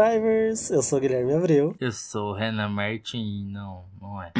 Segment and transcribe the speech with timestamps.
[0.00, 0.70] Drivers!
[0.70, 1.74] Eu sou Guilherme Abreu.
[1.78, 3.44] Eu sou Renan Martin.
[3.52, 4.32] Não, não é.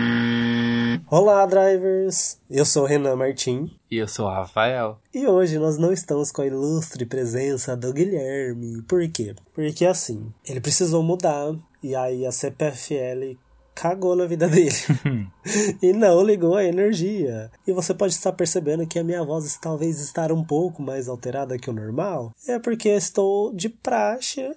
[1.11, 2.41] Olá, drivers!
[2.49, 3.71] Eu sou Renan Martin.
[3.91, 4.99] E eu sou Rafael.
[5.13, 8.81] E hoje nós não estamos com a ilustre presença do Guilherme.
[8.89, 9.35] Por quê?
[9.53, 13.37] Porque assim, ele precisou mudar e aí a CPFL
[13.75, 14.71] cagou na vida dele
[15.83, 17.51] e não ligou a energia.
[17.67, 21.59] E você pode estar percebendo que a minha voz talvez estar um pouco mais alterada
[21.59, 22.33] que o normal.
[22.49, 24.55] É porque estou de praxe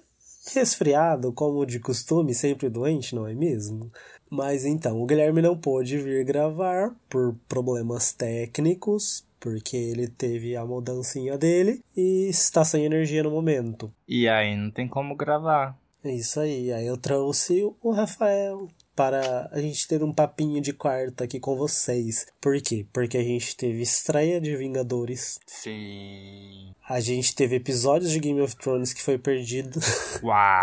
[0.52, 3.90] resfriado, como de costume, sempre doente, não é mesmo?
[4.30, 10.64] Mas então, o Guilherme não pôde vir gravar por problemas técnicos, porque ele teve a
[10.64, 13.92] mudancinha dele e está sem energia no momento.
[14.08, 15.78] E aí não tem como gravar.
[16.02, 16.72] É isso aí.
[16.72, 21.56] Aí eu trouxe o Rafael para a gente ter um papinho de quarta aqui com
[21.56, 22.26] vocês.
[22.40, 22.86] Por quê?
[22.92, 25.38] Porque a gente teve estreia de Vingadores.
[25.46, 26.72] Sim.
[26.88, 29.80] A gente teve episódios de Game of Thrones que foi perdido.
[30.22, 30.62] Uau!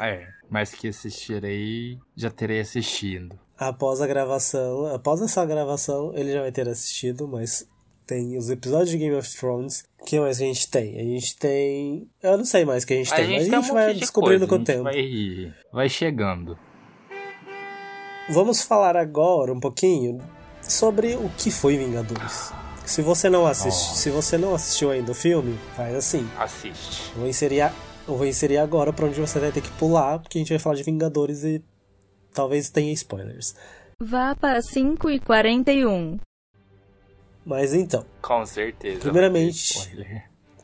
[0.00, 3.38] é, mas que assistirei, já terei assistido.
[3.56, 7.68] Após a gravação, após essa gravação, ele já vai ter assistido, mas
[8.06, 9.84] tem os episódios de Game of Thrones.
[10.00, 10.98] O que mais a gente tem?
[10.98, 12.08] A gente tem.
[12.22, 13.94] Eu não sei mais o que a gente a tem, gente mas a gente vai
[13.94, 14.84] de descobrindo coisa, com o tempo.
[14.84, 16.58] Vai, vai chegando.
[18.28, 20.18] Vamos falar agora um pouquinho
[20.62, 22.52] sobre o que foi Vingadores.
[22.84, 23.94] Se você não assiste, Oh.
[23.96, 26.28] se você não assistiu ainda o filme, faz assim.
[26.38, 27.10] Assiste.
[27.12, 27.72] Eu vou inserir, a-
[28.06, 30.58] eu vou inserir agora pra onde você vai ter que pular, porque a gente vai
[30.58, 31.62] falar de Vingadores e
[32.32, 33.54] talvez tenha spoilers.
[34.00, 36.18] Vá para 5 e 41.
[37.44, 39.00] Mas então, Com certeza.
[39.00, 39.74] Primeiramente-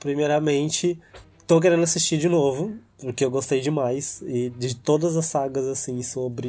[0.01, 1.01] primeiramente,
[1.47, 6.03] tô querendo assistir de novo, porque eu gostei demais e de todas as sagas assim
[6.03, 6.49] sobre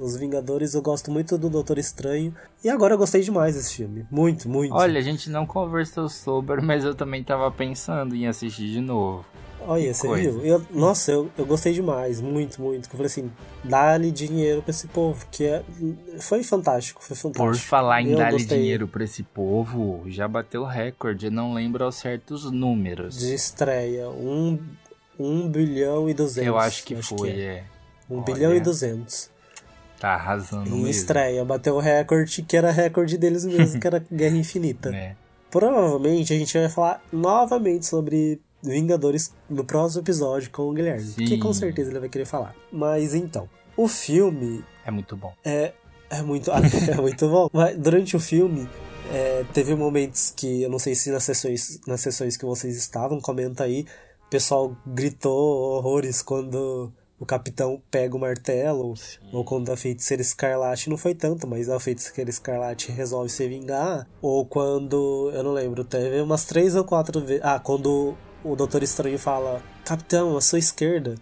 [0.00, 2.34] os Vingadores, eu gosto muito do Doutor Estranho
[2.64, 4.74] e agora eu gostei demais desse filme, muito, muito.
[4.74, 9.24] Olha, a gente não conversou sobre, mas eu também tava pensando em assistir de novo.
[9.64, 10.32] Olha, você coisa.
[10.32, 10.44] viu?
[10.44, 12.86] Eu- nossa, eu, eu gostei demais, muito, muito.
[12.86, 13.30] Eu falei assim,
[13.62, 15.62] dá-lhe dinheiro pra esse povo, que é,
[16.18, 17.46] foi fantástico, foi fantástico.
[17.46, 21.26] Por falar em Eu dar gostei dinheiro pra esse povo, já bateu o recorde.
[21.26, 23.16] Eu não lembro aos certos números.
[23.20, 24.58] De estreia, um,
[25.22, 26.46] um bilhão e duzentos.
[26.46, 27.42] eu acho que foi, é.
[27.44, 27.64] é.
[28.10, 28.24] Um Olha.
[28.24, 29.30] bilhão e duzentos.
[29.98, 30.88] Tá arrasando Em mesmo.
[30.88, 34.90] estreia, bateu o recorde, que era recorde deles mesmo, que era Guerra Infinita.
[34.90, 35.16] Né?
[35.50, 41.02] Provavelmente a gente vai falar novamente sobre Vingadores no próximo episódio com o Guilherme.
[41.02, 41.24] Sim.
[41.24, 42.54] Que com certeza ele vai querer falar.
[42.72, 45.32] Mas então, o filme É muito bom.
[45.44, 45.72] É,
[46.10, 47.48] é muito, é muito bom.
[47.52, 48.68] Mas durante o filme,
[49.12, 53.20] é, teve momentos que eu não sei se nas sessões, nas sessões que vocês estavam,
[53.20, 53.84] comenta aí,
[54.32, 58.94] pessoal gritou horrores quando o capitão pega o martelo,
[59.30, 64.08] ou quando a feiticeira escarlate, não foi tanto, mas a feiticeira escarlate resolve se vingar,
[64.22, 68.82] ou quando, eu não lembro, teve umas três ou quatro vezes, ah, quando o Doutor
[68.82, 71.14] Estranho fala, capitão, à sua esquerda,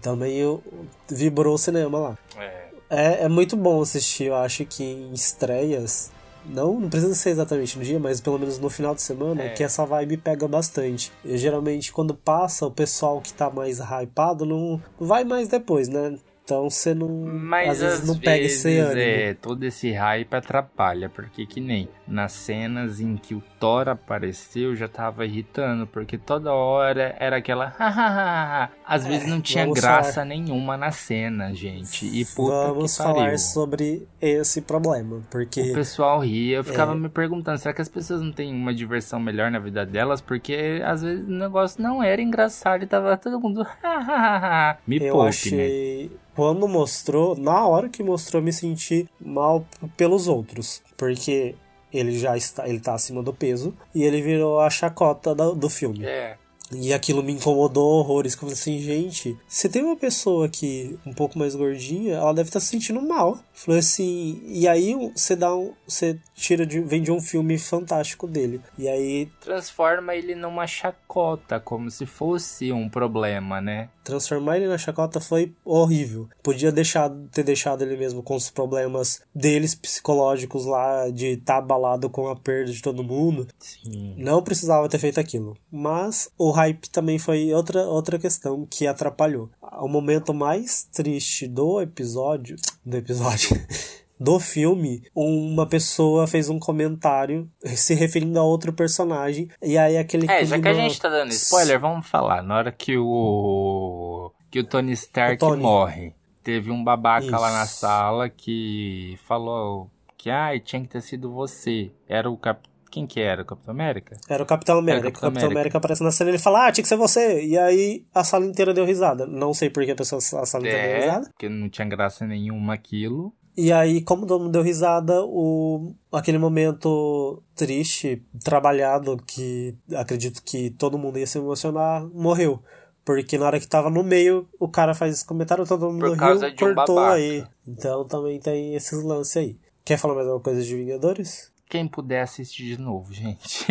[0.00, 0.62] também eu,
[1.06, 2.18] vibrou o cinema lá.
[2.38, 2.64] É.
[2.88, 6.10] É, é muito bom assistir, eu acho que em estreias,
[6.46, 9.48] não, não precisa ser exatamente no dia, mas pelo menos no final de semana, É.
[9.50, 11.10] que essa vibe pega bastante.
[11.24, 16.16] Eu, geralmente, quando passa, o pessoal que tá mais hypado não vai mais depois, né?
[16.44, 17.08] Então você não.
[17.08, 19.00] Mas às vezes não pega esse ânimo.
[19.00, 24.74] é, todo esse hype atrapalha, porque que nem nas cenas em que o Thor apareceu
[24.76, 28.70] já tava irritando, porque toda hora era aquela hahaha.
[28.86, 32.04] Às vezes não tinha É, graça falar- nenhuma na cena, gente.
[32.06, 33.14] E puta Vamos que pariu.
[33.14, 36.94] falar sobre esse problema, porque O pessoal ria, eu ficava É.
[36.94, 40.20] me perguntando, será que as pessoas não têm uma diversão melhor na vida delas?
[40.20, 44.78] Porque às vezes o negócio não era engraçado e tava todo mundo hahaha.
[44.86, 45.28] Me eu poupe, né?
[45.28, 46.10] achei.
[46.34, 49.64] Quando mostrou, na hora que mostrou, me senti mal
[49.96, 50.82] pelos outros.
[50.96, 51.54] Porque
[51.94, 55.70] ele já está, ele tá acima do peso e ele virou a chacota do, do
[55.70, 56.04] filme.
[56.04, 56.36] É.
[56.80, 58.34] E aquilo me incomodou horrores.
[58.34, 62.48] Que falei assim, gente, se tem uma pessoa aqui um pouco mais gordinha, ela deve
[62.48, 63.38] estar se sentindo mal.
[63.52, 65.72] Falei assim, e aí você dá um.
[65.86, 66.80] Você tira de.
[66.80, 68.60] vem de um filme fantástico dele.
[68.78, 73.88] E aí transforma ele numa chacota, como se fosse um problema, né?
[74.04, 76.28] transformar ele na chacota foi horrível.
[76.42, 82.10] Podia deixar, ter deixado ele mesmo com os problemas deles psicológicos lá, de estar abalado
[82.10, 83.48] com a perda de todo mundo.
[83.58, 84.14] Sim.
[84.18, 85.56] Não precisava ter feito aquilo.
[85.72, 89.50] Mas o hype também foi outra, outra questão que atrapalhou.
[89.80, 92.56] O momento mais triste do episódio.
[92.84, 93.48] Do episódio.
[94.20, 100.30] Do filme, uma pessoa fez um comentário se referindo a outro personagem, e aí aquele
[100.30, 102.40] É, já que a gente tá dando spoiler, vamos falar.
[102.42, 104.30] Na hora que o.
[104.50, 105.62] que o Tony Stark O Tony.
[105.62, 106.14] morre,
[106.44, 107.78] teve um babaca lá na Isso.
[107.78, 111.90] sala que falou que ai, tinha que ter sido você.
[112.08, 112.60] Era o cap...
[112.94, 113.42] Quem que era?
[113.42, 114.16] O Capitão América?
[114.28, 115.00] Era o Capitão América.
[115.06, 115.78] Era o Capitão Capitão América.
[115.78, 117.44] aparece na cena e ele fala, ah, tinha que ser você.
[117.44, 119.26] E aí a sala inteira deu risada.
[119.26, 121.26] Não sei por que a pessoa a sala inteira deu É, risada.
[121.30, 123.32] porque não tinha graça nenhuma aquilo.
[123.56, 130.70] E aí, como todo mundo deu risada, o, aquele momento triste, trabalhado, que acredito que
[130.70, 132.60] todo mundo ia se emocionar, morreu.
[133.04, 136.10] Porque na hora que tava no meio, o cara faz esse comentário, todo mundo Por
[136.10, 137.14] riu, causa de um cortou babaca.
[137.14, 137.44] aí.
[137.66, 139.58] Então também tem esses lances aí.
[139.84, 141.52] Quer falar mais alguma coisa de Vingadores?
[141.68, 143.66] Quem puder assistir de novo, gente.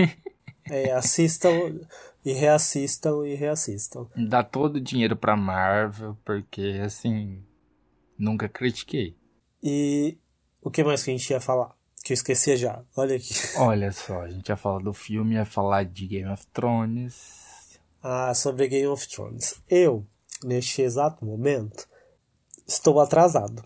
[0.69, 1.80] É, assistam
[2.24, 4.07] e reassistam e reassistam.
[4.16, 7.44] Dá todo o dinheiro pra Marvel, porque, assim,
[8.18, 9.16] nunca critiquei.
[9.62, 10.18] E
[10.62, 11.75] o que mais que a gente ia falar?
[12.04, 12.84] Que eu esqueci já.
[12.95, 13.34] Olha aqui.
[13.57, 17.80] Olha só, a gente ia falar do filme, ia falar de Game of Thrones.
[18.01, 19.62] Ah, sobre Game of Thrones.
[19.69, 20.06] Eu,
[20.44, 21.88] neste exato momento,
[22.68, 23.63] estou atrasado.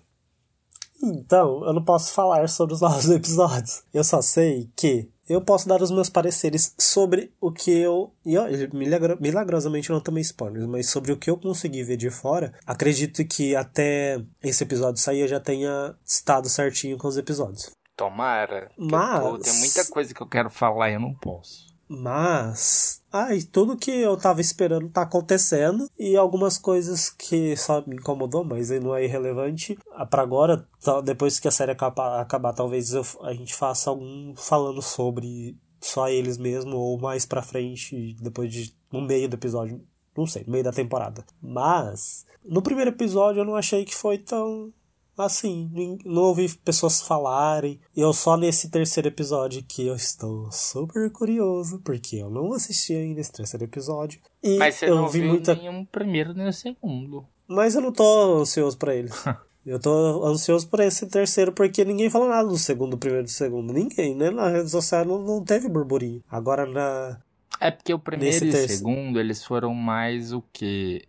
[1.01, 3.83] Então, eu não posso falar sobre os novos episódios.
[3.93, 8.11] Eu só sei que eu posso dar os meus pareceres sobre o que eu.
[8.25, 11.97] E ó, milagro- milagrosamente eu não tomei spoilers, mas sobre o que eu consegui ver
[11.97, 12.53] de fora.
[12.65, 17.69] Acredito que até esse episódio sair eu já tenha estado certinho com os episódios.
[17.95, 18.69] Tomara.
[18.75, 21.67] que eu Mas- tô- tem muita coisa que eu quero falar e eu não posso.
[21.89, 23.01] Mas.
[23.11, 25.89] Ai, tudo que eu tava esperando tá acontecendo.
[25.97, 29.77] E algumas coisas que só me incomodou, mas aí não é irrelevante.
[29.93, 33.89] Ah, Pra agora, tá- depois que a série acabar, acabar talvez eu- a gente faça
[33.89, 38.73] algum falando sobre só eles mesmo, ou mais pra frente, depois de.
[38.91, 39.81] no meio do episódio.
[40.15, 41.23] Não sei, no meio da temporada.
[41.41, 42.25] Mas.
[42.43, 44.71] No primeiro episódio eu não achei que foi tão.
[45.17, 47.79] Assim, não ouvi pessoas falarem.
[47.95, 53.19] Eu só nesse terceiro episódio que eu estou super curioso, porque eu não assisti ainda
[53.19, 54.19] esse terceiro episódio.
[54.43, 55.53] E Mas você eu não vi viu muita.
[55.53, 57.25] o primeiro nem o segundo.
[57.47, 59.09] Mas eu não tô ansioso pra ele.
[59.65, 63.25] eu tô ansioso por esse terceiro, porque ninguém falou nada do segundo, do primeiro e
[63.25, 63.73] do segundo.
[63.73, 64.29] Ninguém, né?
[64.29, 66.23] Na rede social não, não teve burburinho.
[66.29, 67.19] Agora na.
[67.59, 71.01] É porque o primeiro e o segundo, eles foram mais o que?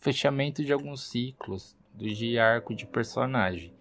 [0.00, 3.72] fechamento de alguns ciclos de arco de personagem.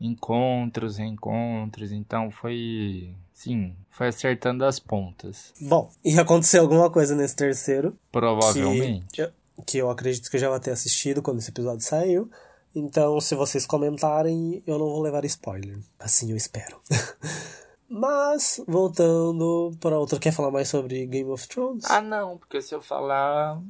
[0.00, 3.12] Encontros, reencontros, então foi.
[3.32, 5.52] Sim, foi acertando as pontas.
[5.60, 7.96] Bom, e aconteceu alguma coisa nesse terceiro.
[8.12, 9.06] Provavelmente.
[9.12, 9.32] Que, eu-
[9.66, 12.30] que eu acredito que eu já vou ter assistido quando esse episódio saiu.
[12.74, 15.78] Então, se vocês comentarem, eu não vou levar spoiler.
[15.98, 16.80] Assim eu espero.
[17.90, 21.84] Mas, voltando para outro, quer falar mais sobre Game of Thrones?
[21.86, 23.60] Ah, não, porque se eu falar.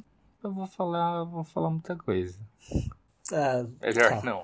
[0.43, 1.23] Eu vou falar.
[1.23, 2.37] Vou falar muita coisa.
[3.31, 4.21] Ah, Melhor tá.
[4.23, 4.43] não.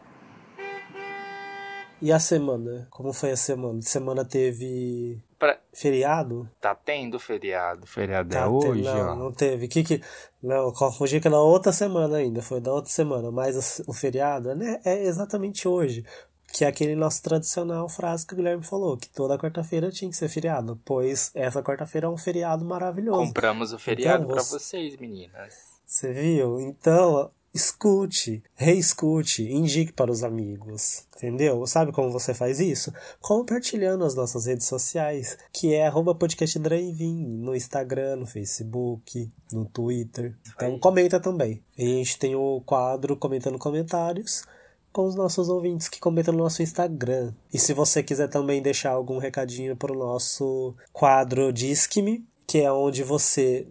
[2.02, 2.88] E a semana?
[2.92, 3.82] Como foi a semana?
[3.82, 6.48] Semana teve Pra- feriado?
[6.60, 7.88] Tá tendo feriado.
[7.88, 9.16] Feriado Tá, é te- hoje, não, ó.
[9.16, 9.68] não teve.
[9.68, 10.02] Que que...
[10.44, 12.42] Não, confundi que é na outra semana ainda.
[12.42, 13.32] Foi da outra semana.
[13.32, 16.06] Mas o, feriado né, é exatamente hoje.
[16.54, 18.98] Que é aquele nosso tradicional frase que o Guilherme falou.
[18.98, 20.80] Que toda quarta-feira tinha que ser feriado.
[20.86, 23.20] Pois essa quarta-feira é um feriado maravilhoso.
[23.28, 25.56] Compramos o feriado Então, pra você- vocês, meninas.
[25.86, 26.60] Você viu?
[26.60, 31.06] Então, escute, reescute, indique para os amigos.
[31.16, 31.66] Entendeu?
[31.66, 32.94] Sabe como você faz isso?
[33.22, 39.64] Compartilhando as nossas redes sociais, que é arroba podcast drive-in, no Instagram, no Facebook, no
[39.64, 40.36] Twitter.
[40.54, 41.64] Então comenta também.
[41.78, 44.44] E a gente tem o quadro comentando comentários
[44.92, 47.34] com os nossos ouvintes que comentam no nosso Instagram.
[47.54, 52.72] E se você quiser também deixar algum recadinho para o nosso quadro Disque-me, que é
[52.72, 53.66] onde você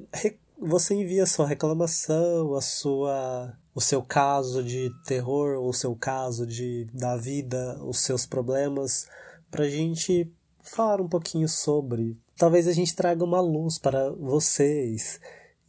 [0.66, 6.46] você envia a sua reclamação, a sua o seu caso de terror, o seu caso
[6.46, 9.08] de da vida, os seus problemas,
[9.50, 12.16] pra gente falar um pouquinho sobre.
[12.36, 15.18] Talvez a gente traga uma luz para vocês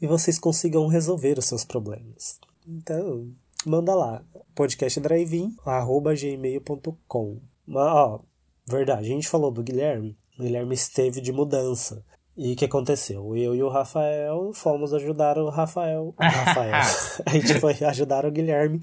[0.02, 2.38] e vocês consigam resolver os seus problemas.
[2.68, 3.32] Então,
[3.66, 4.22] manda lá,
[4.54, 7.42] podcastdrivein@gmail.com.
[7.66, 8.20] Mas, ó,
[8.68, 10.16] verdade, a gente falou do Guilherme.
[10.38, 12.06] O Guilherme esteve de mudança.
[12.38, 13.36] E o que aconteceu?
[13.36, 16.13] Eu e o Rafael fomos ajudar o Rafael.
[16.18, 16.74] o Rafael.
[17.25, 18.82] a gente foi ajudar o Guilherme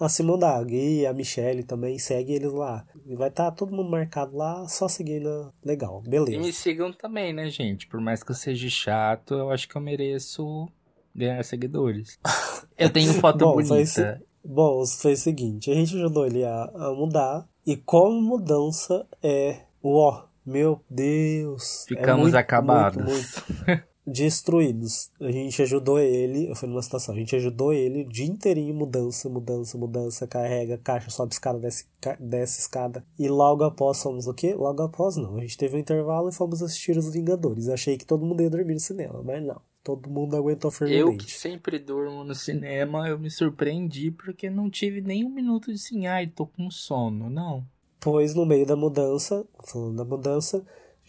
[0.00, 0.62] a se mudar.
[0.62, 2.86] O Gui e a Michelle também, segue eles lá.
[3.06, 5.52] E vai estar todo mundo marcado lá, só seguindo.
[5.64, 6.38] Legal, E beleza.
[6.38, 7.86] me sigam também, né, gente?
[7.86, 10.68] Por mais que eu seja chato, eu acho que eu mereço
[11.14, 12.18] ganhar seguidores.
[12.78, 14.22] Eu tenho foto Bom, foi bonita.
[14.44, 19.62] Bom, foi o seguinte, a gente ajudou ele a, a mudar, e como mudança é,
[19.82, 22.96] ó, meu Deus, é Ficamos muito, acabados.
[23.04, 25.10] muito, muito destruídos.
[25.20, 28.72] A gente ajudou ele, eu fui numa situação, a gente ajudou ele o dia inteirinho,
[28.74, 31.86] mudança, mudança, mudança, carrega, caixa, sobe escada, desce,
[32.20, 33.04] desce escada.
[33.18, 34.54] E logo após fomos o quê?
[34.54, 37.68] Logo após não, a gente teve um intervalo e fomos assistir Os Vingadores.
[37.68, 39.60] Achei que todo mundo ia dormir no cinema, mas não.
[39.82, 41.26] Todo mundo aguentou Eu firmemente.
[41.26, 45.74] que sempre durmo no cinema, eu me surpreendi porque não tive nem um minuto de
[45.74, 47.30] assim, ai, tô com sono.
[47.30, 47.64] Não.
[48.06, 50.64] Pois no meio da mudança, falando da mudança,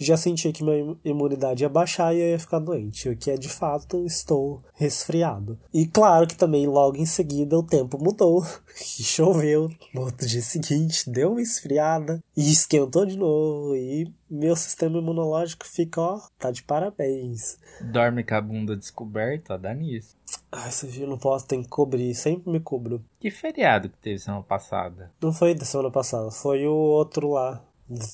[0.05, 3.37] já senti que minha imunidade ia baixar e eu ia ficar doente, o que é
[3.37, 5.57] de fato estou resfriado.
[5.73, 8.43] E claro que também logo em seguida o tempo mudou,
[8.99, 14.55] e choveu no outro dia seguinte, deu uma esfriada e esquentou de novo e meu
[14.55, 17.57] sistema imunológico fica, ó, tá de parabéns.
[17.81, 20.15] Dorme com a bunda descoberta, ó, dá nisso.
[20.51, 23.03] Ai, você viu, não posso, tem que cobrir, sempre me cubro.
[23.19, 25.11] Que feriado que teve semana passada?
[25.21, 27.63] Não foi da semana passada, foi o outro lá,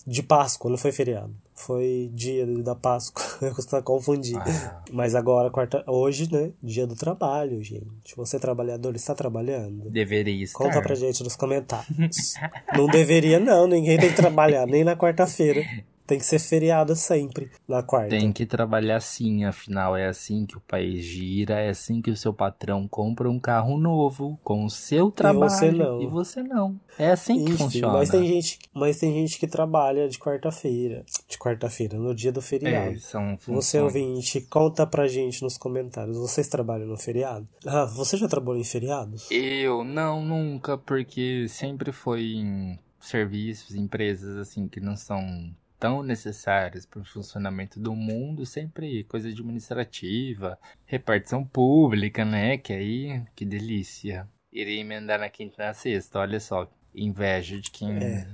[0.06, 1.34] de Páscoa, não foi feriado.
[1.56, 4.38] Foi dia da Páscoa, eu costumo confundir.
[4.38, 4.84] Ah.
[4.92, 6.52] Mas agora, quarta, hoje, né?
[6.62, 8.16] Dia do trabalho, gente.
[8.16, 9.90] Você trabalhador está trabalhando?
[9.90, 10.60] Deveria estar.
[10.60, 12.34] Conta pra gente nos comentários.
[12.76, 13.68] não deveria, não.
[13.68, 15.64] Ninguém tem que trabalhar, nem na quarta-feira.
[16.14, 18.10] Tem que ser feriado sempre, na quarta.
[18.10, 22.16] Tem que trabalhar sim, afinal é assim que o país gira, é assim que o
[22.16, 26.02] seu patrão compra um carro novo com o seu trabalho você não.
[26.04, 26.80] e você não.
[27.00, 27.94] É assim que Enfim, funciona.
[27.94, 31.04] Mas tem, gente, mas tem gente que trabalha de quarta-feira.
[31.28, 32.96] De quarta-feira, no dia do feriado.
[32.96, 36.16] É, são Você ouvinte, conta pra gente nos comentários.
[36.16, 37.48] Vocês trabalham no feriado?
[37.66, 39.32] Ah, você já trabalhou em feriados?
[39.32, 45.20] Eu não, nunca, porque sempre foi em serviços, empresas assim que não são
[45.84, 52.58] tão necessárias para o funcionamento do mundo, sempre coisa administrativa, repartição pública, né?
[52.58, 54.26] Que aí, que delícia.
[54.50, 58.28] Iria emendar na quinta e na sexta, olha só, inveja de quem É.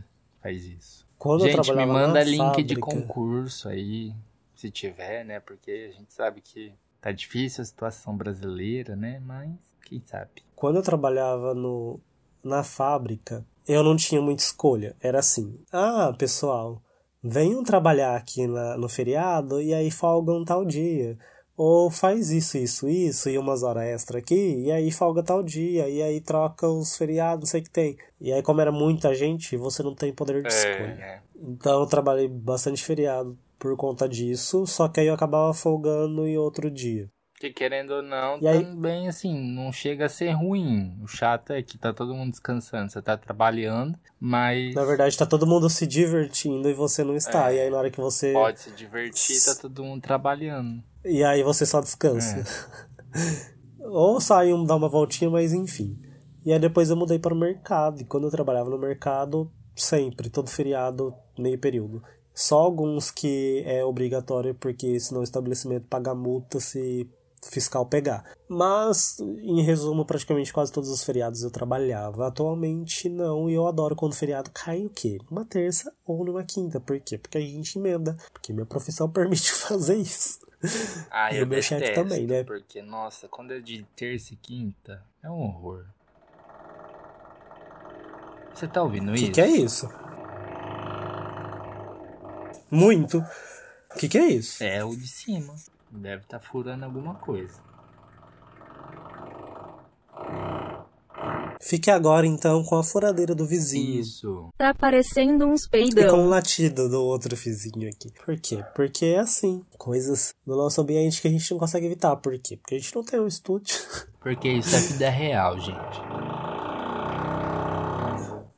[0.44, 1.08] faz isso.
[1.18, 4.14] Quando eu gente, me manda link de fábrica- concurso aí,
[4.54, 5.40] se tiver, né?
[5.40, 9.20] Porque a gente sabe que tá difícil a situação brasileira, né?
[9.26, 9.50] Mas
[9.86, 10.44] quem sabe.
[10.56, 12.00] Quando eu trabalhava no,
[12.44, 14.96] na fábrica, eu não tinha muita escolha.
[15.02, 16.80] Era assim: ah, pessoal,
[17.24, 21.18] venham trabalhar aqui na- no feriado e aí folgam tal dia.
[21.58, 25.90] Ou faz isso, isso, isso, e umas horas extra aqui, e aí folga tal dia,
[25.90, 27.98] e aí troca os feriados, não sei o que tem.
[28.22, 30.94] E aí, como era muita gente, você não tem poder de escolha.
[31.04, 36.26] É, Então eu trabalhei bastante feriado por conta disso, só que aí eu acabava folgando
[36.26, 37.10] em outro dia.
[37.40, 41.00] Que querendo ou não, E aí- também assim, não chega a ser ruim.
[41.02, 45.26] O chato é que tá todo mundo descansando, você tá trabalhando, mas Na verdade, tá
[45.26, 47.50] todo mundo se divertindo e você não está.
[47.50, 47.56] É.
[47.56, 48.34] E aí, na hora que você.
[48.34, 50.84] pode se divertir, tá todo mundo trabalhando.
[51.06, 52.44] E aí você só descansa.
[53.80, 55.98] Ou sai um, dá uma voltinha, mas enfim.
[56.46, 58.02] E aí depois eu mudei para o mercado.
[58.02, 62.04] E quando eu trabalhava no mercado, sempre, todo feriado, meio período.
[62.34, 67.10] Só alguns que é obrigatório, porque senão o estabelecimento paga multa se
[67.44, 68.24] fiscal pegar.
[68.48, 72.28] Mas, em resumo, praticamente quase todos os feriados eu trabalhava.
[72.28, 75.18] Atualmente não, e eu adoro quando o feriado cai o quê?
[75.30, 76.80] Numa terça ou numa quinta.
[76.80, 77.18] Por quê?
[77.18, 78.18] Porque a gente emenda.
[78.34, 80.40] Porque minha profissão permite fazer isso.
[81.10, 82.44] Ah, E eu o meu chefe também, né?
[82.44, 85.86] Porque, nossa, quando é de terça e quinta, é um horror.
[88.54, 89.26] Você tá ouvindo O isso?
[89.26, 89.90] que, que é isso?
[92.70, 93.20] Muito.
[93.96, 94.64] O que, que é isso?
[94.64, 95.56] É o de cima.
[95.92, 97.60] Deve estar furando alguma coisa.
[101.62, 104.00] Fique agora então com a furadeira do vizinho.
[104.00, 104.50] Isso.
[104.58, 106.26] Tá parecendo uns E com peidão.
[106.26, 108.12] o latido do outro vizinho aqui.
[108.26, 108.64] Por quê?
[108.74, 109.64] Porque é assim.
[109.78, 112.16] Coisas no nosso ambiente que a gente não consegue evitar.
[112.16, 112.56] Por quê?
[112.58, 113.76] Porque a gente não tem um estúdio.
[114.22, 116.02] Porque isso é vida real, gente.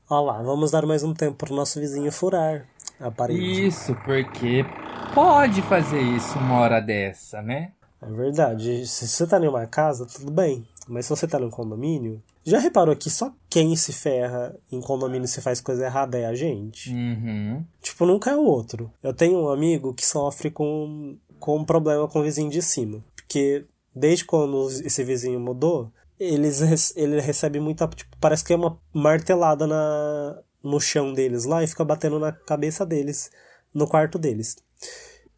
[0.09, 2.67] Olha lá, vamos dar mais um tempo pro nosso vizinho furar
[2.99, 3.67] a parede.
[3.67, 4.65] Isso, porque
[5.13, 7.71] pode fazer isso uma hora dessa, né?
[8.01, 8.87] É verdade.
[8.87, 10.65] Se você tá em uma casa, tudo bem.
[10.87, 12.21] Mas se você tá num condomínio.
[12.43, 16.33] Já reparou que só quem se ferra em condomínio se faz coisa errada é a
[16.33, 16.91] gente?
[16.91, 17.63] Uhum.
[17.81, 18.91] Tipo, nunca é o outro.
[19.03, 23.03] Eu tenho um amigo que sofre com, com um problema com o vizinho de cima.
[23.15, 23.65] Porque
[23.95, 27.87] desde quando esse vizinho mudou, eles, ele recebe muita.
[27.87, 32.31] Tipo, parece que é uma martelada na, no chão deles lá e fica batendo na
[32.31, 33.29] cabeça deles,
[33.71, 34.57] no quarto deles.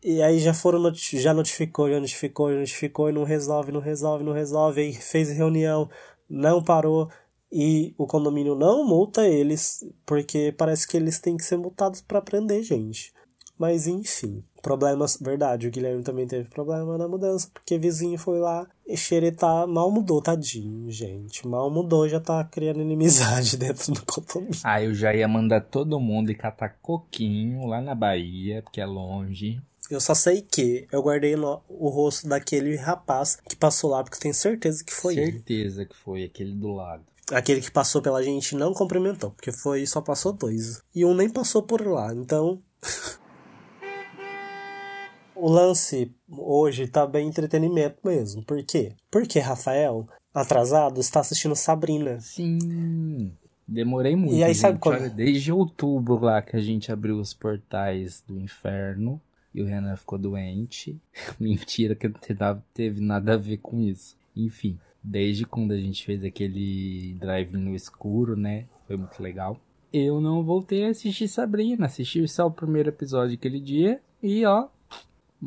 [0.04, 4.24] E aí já foram, já notificou, já notificou, já notificou e não resolve, não resolve,
[4.24, 4.82] não resolve.
[4.82, 5.90] Aí fez reunião,
[6.30, 7.10] não parou.
[7.52, 12.22] E o condomínio não multa eles, porque parece que eles têm que ser multados pra
[12.22, 13.14] prender gente.
[13.58, 18.66] Mas enfim, problemas, verdade, o Guilherme também teve problema na mudança, porque vizinho foi lá
[18.88, 21.46] e xeretar, mal mudou, tadinho, gente.
[21.48, 24.60] Mal mudou, já tá criando inimizade dentro do condomínio.
[24.64, 28.86] Ah, eu já ia mandar todo mundo ir catar coquinho lá na Bahia, porque é
[28.86, 29.62] longe.
[29.92, 34.16] Eu só sei que eu guardei no- o rosto daquele rapaz que passou lá, porque
[34.16, 35.32] eu tenho certeza que foi ele.
[35.34, 37.04] Certeza que foi aquele do lado.
[37.32, 40.82] Aquele que passou pela gente não cumprimentou, porque foi só passou dois.
[40.96, 42.62] E um nem passou por lá, então.
[45.46, 48.44] o lance hoje tá bem entretenimento mesmo.
[48.44, 48.94] Por quê?
[49.12, 52.20] Porque Rafael, atrasado, está assistindo Sabrina.
[52.20, 53.32] Sim.
[53.68, 54.36] Demorei muito.
[54.36, 54.82] E aí, sabe gente.
[54.82, 59.20] quando- Olha, desde outubro lá que a gente abriu os portais do inferno.
[59.56, 60.98] e o Renan ficou doente.
[61.40, 64.16] Mentira que não teve nada a ver com isso.
[64.36, 68.66] Enfim, desde quando a gente fez aquele drive no escuro, né?
[68.88, 69.60] Foi muito legal.
[69.94, 74.68] Eu não voltei a assistir Sabrina, assisti só o primeiro episódio aquele dia e ó,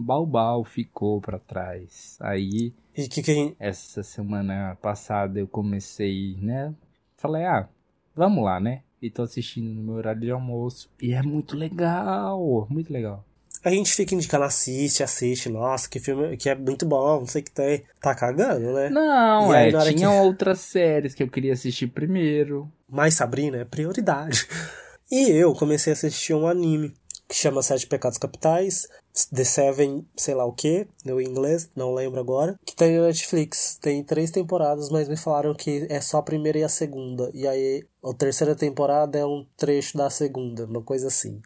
[0.03, 2.17] Balbal ficou para trás.
[2.21, 3.57] Aí, e que que...
[3.59, 6.75] essa semana passada eu comecei, né?
[7.17, 7.69] Falei, ah,
[8.15, 8.83] vamos lá, né?
[9.01, 10.91] E tô assistindo no meu horário de almoço.
[11.01, 13.25] E é muito legal, muito legal.
[13.65, 17.43] A gente fica indicando, assiste, assiste, nossa, que filme que é muito bom, não sei
[17.43, 17.83] o que tem.
[18.01, 18.91] Tá cagando, né?
[18.91, 20.17] Não, é, tinha que...
[20.17, 22.71] outras séries que eu queria assistir primeiro.
[22.89, 24.47] Mas Sabrina é prioridade.
[25.09, 26.93] E eu comecei a assistir um anime
[27.29, 28.89] que chama Sete Pecados Capitais,
[29.25, 33.79] The Seven, sei lá o que, no inglês, não lembro agora, que tem na Netflix.
[33.81, 37.31] Tem três temporadas, mas me falaram que é só a primeira e a segunda.
[37.33, 41.41] E aí, a terceira temporada é um trecho da segunda, uma coisa assim.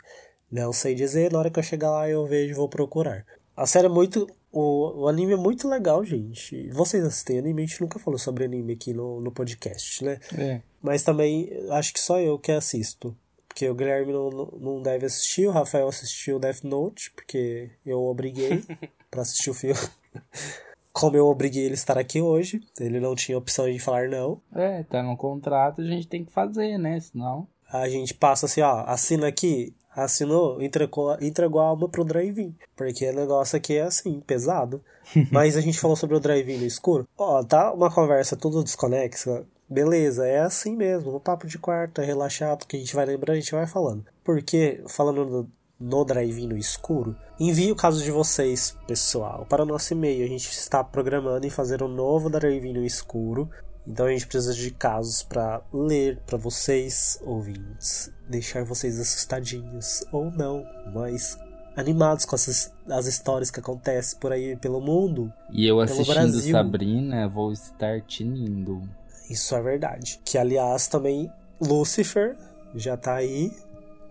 [0.50, 3.24] Não sei dizer, na hora que eu chegar lá eu vejo e vou procurar.
[3.56, 4.26] A série é muito.
[4.52, 6.68] O, o anime é muito legal, gente.
[6.70, 10.18] Vocês assistem anime, a gente nunca falou sobre anime aqui no, no podcast, né?
[10.36, 10.60] É.
[10.82, 13.14] Mas também acho que só eu que assisto.
[13.50, 18.62] Porque o Guilherme não, não deve assistir, o Rafael assistiu Death Note, porque eu obriguei
[19.10, 19.80] para assistir o filme.
[20.92, 24.40] Como eu obriguei ele a estar aqui hoje, ele não tinha opção de falar não.
[24.54, 26.98] É, tá no contrato, a gente tem que fazer, né?
[27.00, 27.46] Senão.
[27.72, 32.54] A gente passa assim, ó, assina aqui, assinou, entregou, entregou a alma pro drive-in.
[32.76, 34.82] Porque o negócio aqui é assim, pesado.
[35.30, 37.08] Mas a gente falou sobre o drive-in no escuro.
[37.18, 39.44] Ó, tá uma conversa tudo desconexa.
[39.70, 41.12] Beleza, é assim mesmo.
[41.12, 44.04] No papo de quarta, relaxado, que a gente vai lembrando, a gente vai falando.
[44.24, 49.66] Porque, falando no, no drive-in no escuro, envie o caso de vocês, pessoal, para o
[49.66, 50.24] nosso e-mail.
[50.24, 53.48] A gente está programando em fazer um novo drive-in no escuro.
[53.86, 60.30] Então a gente precisa de casos para ler para vocês, ouvintes, deixar vocês assustadinhos ou
[60.30, 61.38] não, mas
[61.76, 65.32] animados com essas, as histórias que acontecem por aí pelo mundo.
[65.50, 68.82] E eu assistindo Sabrina, vou estar tinindo.
[69.28, 70.20] Isso é verdade.
[70.24, 71.30] Que aliás também
[71.60, 72.36] Lucifer
[72.74, 73.52] já tá aí.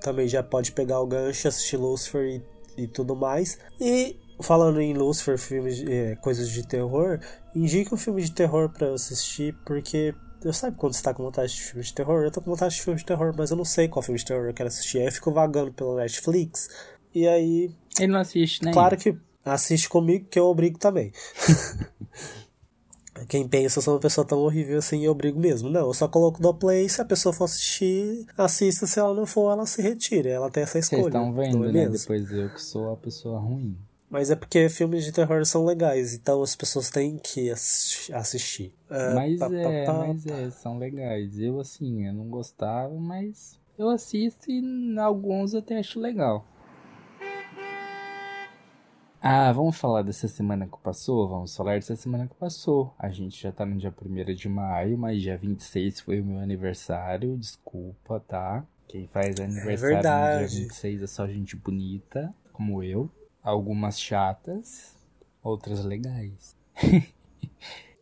[0.02, 2.24] Também já pode pegar o gancho, assistir Lucifer
[2.78, 3.58] e, e tudo mais.
[3.82, 7.19] E falando em Lucifer, filmes, é, coisas de terror,
[7.54, 11.24] indique um filme de terror para eu assistir, porque eu sabe quando você tá com
[11.24, 12.24] vontade de filme de terror?
[12.24, 14.26] Eu tô com vontade de filme de terror, mas eu não sei qual filme de
[14.26, 15.00] terror eu quero assistir.
[15.00, 16.69] Aí eu fico vagando pelo Netflix.
[17.13, 17.72] E aí.
[18.00, 18.72] Ele não assiste, né?
[18.72, 21.12] Claro que assiste comigo, que eu obrigo também.
[23.28, 25.69] Quem pensa, eu sou uma pessoa tão horrível assim, eu brigo mesmo.
[25.69, 29.26] Não, eu só coloco no play, se a pessoa for assistir, assista, se ela não
[29.26, 30.30] for, ela se retira.
[30.30, 31.04] Ela tem essa escolha.
[31.04, 31.89] Vocês estão vendo, é né?
[31.89, 33.78] Depois eu que sou a pessoa ruim.
[34.10, 38.74] Mas é porque filmes de terror são legais, então as pessoas têm que assistir.
[38.89, 40.34] Uh, mas pá, é, pá, mas pá.
[40.34, 41.39] é, são legais.
[41.39, 46.43] Eu assim, eu não gostava, mas eu assisto e alguns eu até acho legal.
[49.21, 51.27] Ah, vamos falar dessa semana que passou?
[51.27, 52.93] Vamos falar dessa semana que passou.
[52.97, 56.39] A gente já tá no dia 1 de maio, mas dia 26 foi o meu
[56.39, 57.38] aniversário.
[57.38, 58.65] Desculpa, tá?
[58.88, 63.12] Quem faz é aniversário é no dia 26 é só gente bonita, como eu.
[63.43, 64.95] Algumas chatas,
[65.43, 66.55] outras legais.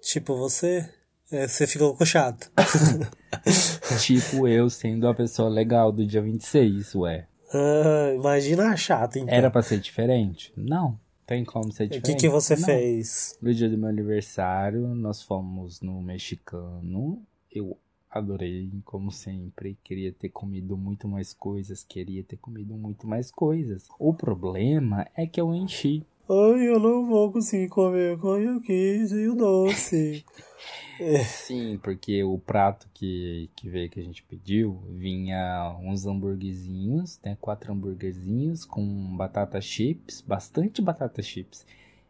[0.01, 0.87] tipo você?
[1.31, 2.51] É, você ficou com chato.
[3.99, 7.27] tipo eu sendo a pessoa legal do dia 26, ué.
[7.51, 9.33] Ah, imagina a chata, então.
[9.33, 10.53] Era pra ser diferente?
[10.55, 10.99] Não.
[11.27, 12.09] Tem como ser diferente.
[12.09, 12.63] O que, que você Não.
[12.63, 13.37] fez?
[13.41, 17.21] No dia do meu aniversário, nós fomos no mexicano.
[17.51, 17.77] Eu
[18.09, 19.77] adorei, como sempre.
[19.83, 21.83] Queria ter comido muito mais coisas.
[21.83, 23.89] Queria ter comido muito mais coisas.
[23.99, 26.05] O problema é que eu enchi.
[26.29, 30.25] Ai, eu não vou conseguir comer como eu quis e o doce.
[30.99, 31.23] É.
[31.23, 37.37] Sim, porque o prato que, que veio que a gente pediu vinha uns hambúrguerzinhos, né?
[37.39, 41.65] Quatro hambúrguerzinhos com batata chips, bastante batata chips.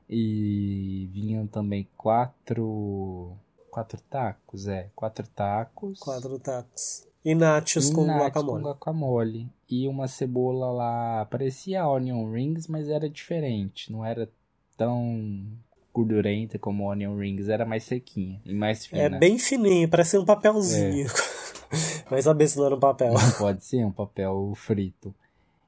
[0.09, 3.33] E vinham também quatro.
[3.69, 4.89] Quatro tacos, é.
[4.95, 5.99] Quatro tacos.
[5.99, 7.05] Quatro tacos.
[7.23, 8.63] E nachos, e com, nachos guacamole.
[8.63, 9.49] com guacamole.
[9.69, 11.25] E uma cebola lá.
[11.25, 13.91] Parecia onion rings, mas era diferente.
[13.91, 14.29] Não era
[14.77, 15.45] tão
[15.93, 19.01] gordurenta como onion rings, era mais sequinha e mais fina.
[19.01, 21.07] É bem fininho, parece um papelzinho.
[21.07, 22.07] É.
[22.09, 23.13] Vai saber se não era um papel.
[23.37, 25.13] Pode ser um papel frito.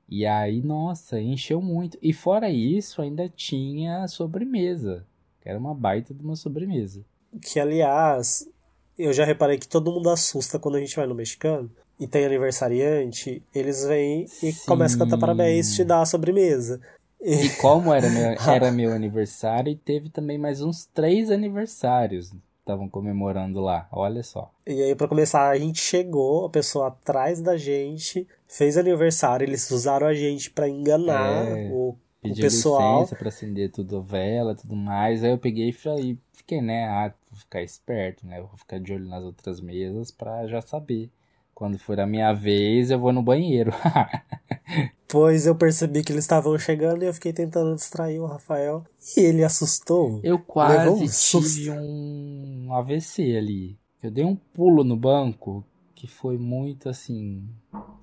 [0.07, 1.97] E aí, nossa, encheu muito.
[2.01, 5.05] E fora isso, ainda tinha sobremesa.
[5.41, 7.03] Que era uma baita de uma sobremesa.
[7.41, 8.49] Que, aliás,
[8.97, 12.25] eu já reparei que todo mundo assusta quando a gente vai no mexicano e tem
[12.25, 14.65] aniversariante, eles vêm e Sim.
[14.65, 16.79] começam a cantar parabéns e te dar a sobremesa.
[17.21, 23.59] E como era meu, era meu aniversário, teve também mais uns três aniversários estavam comemorando
[23.59, 24.51] lá, olha só.
[24.67, 29.69] E aí, para começar, a gente chegou, a pessoa atrás da gente fez aniversário, eles
[29.71, 31.69] usaram a gente para enganar é.
[31.71, 35.23] o Pedi pessoal- licença pra acender tudo vela, tudo mais.
[35.23, 36.85] Aí eu peguei e falei, fiquei, né?
[36.85, 38.39] Ah, vou ficar esperto, né?
[38.39, 41.09] Vou ficar de olho nas outras mesas pra já saber.
[41.59, 43.73] Quando for a minha vez, eu vou no banheiro.
[45.11, 48.85] Pois eu percebi que eles estavam chegando e eu fiquei tentando distrair o Rafael.
[49.17, 50.19] E ele assustou.
[50.23, 51.07] Eu quase um
[51.41, 53.75] tive um AVC ali.
[54.03, 57.43] Eu dei um pulo no banco que foi muito assim.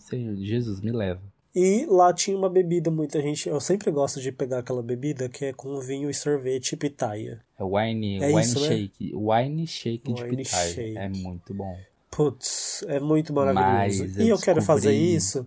[0.00, 1.22] Senhor, Jesus me leva.
[1.54, 3.48] E lá tinha uma bebida, muita gente.
[3.48, 7.40] Eu sempre gosto de pegar aquela bebida que é com vinho e sorvete e pitaia.
[7.56, 8.66] É wine, É wine isso, né?
[8.66, 9.12] shake.
[9.14, 10.74] Wine shake de Wine pitaia.
[10.74, 10.98] shake.
[10.98, 11.78] É muito bom.
[12.16, 14.04] Putz, é muito maravilhoso.
[14.04, 15.46] Mas e eu eu quero fazer isso.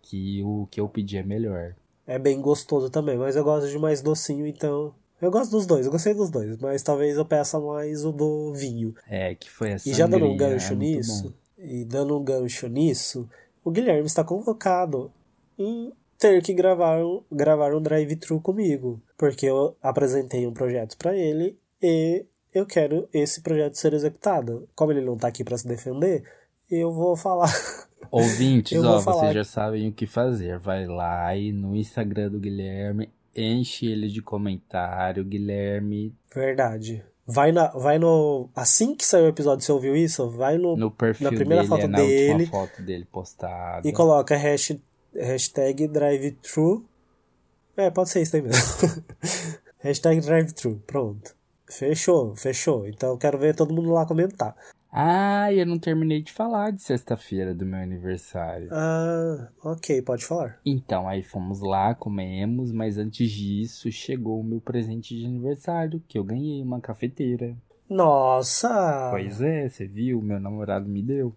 [0.00, 1.74] Que o que eu pedi é melhor.
[2.06, 4.94] É bem gostoso também, mas eu gosto de mais docinho, então.
[5.20, 8.52] Eu gosto dos dois, eu gostei dos dois, mas talvez eu peça mais o do
[8.54, 8.94] vinho.
[9.06, 12.66] É, que foi a E já dando um gancho é nisso, e dando um gancho
[12.68, 13.28] nisso,
[13.62, 15.10] o Guilherme está convocado
[15.58, 21.16] em ter que gravar um, gravar um drive-thru comigo, porque eu apresentei um projeto para
[21.16, 22.24] ele e
[22.56, 24.66] eu quero esse projeto ser executado.
[24.74, 26.24] Como ele não tá aqui para se defender,
[26.70, 27.52] eu vou falar.
[28.10, 30.58] Ouvintes, vou ó, falar vocês já sabem o que fazer.
[30.58, 35.22] Vai lá e no Instagram do Guilherme, enche ele de comentário.
[35.22, 37.04] Guilherme, Verdade.
[37.26, 38.48] Vai, na, vai no.
[38.54, 40.30] Assim que sair o episódio, você ouviu isso?
[40.30, 40.76] Vai no.
[40.76, 42.46] no perfil na primeira dele, foto é na dele.
[42.46, 43.86] foto dele postada.
[43.86, 44.78] E coloca hash,
[45.12, 46.86] hashtag drive-thru.
[47.76, 48.62] É, pode ser isso aí mesmo.
[49.80, 50.80] hashtag drive-thru.
[50.86, 51.36] Pronto.
[51.68, 52.86] Fechou, fechou.
[52.86, 54.56] Então eu quero ver todo mundo lá comentar.
[54.98, 58.68] Ah, eu não terminei de falar de sexta-feira do meu aniversário.
[58.72, 60.58] Ah, ok, pode falar.
[60.64, 66.18] Então, aí fomos lá, comemos, mas antes disso chegou o meu presente de aniversário, que
[66.18, 67.54] eu ganhei uma cafeteira.
[67.90, 69.08] Nossa!
[69.10, 70.22] Pois é, você viu?
[70.22, 71.36] Meu namorado me deu.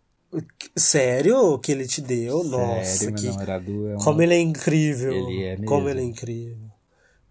[0.76, 2.40] Sério que ele te deu?
[2.44, 3.28] Sério, Nossa, meu que.
[3.28, 4.00] namorado é um...
[4.00, 5.12] Como ele é incrível.
[5.12, 5.90] Ele é Como mesmo.
[5.90, 6.70] ele é incrível.